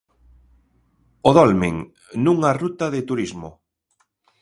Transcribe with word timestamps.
O 1.29 1.31
dolmen, 1.39 1.75
nunha 2.23 2.51
ruta 2.61 2.85
de 2.95 3.01
turismo. 3.09 3.49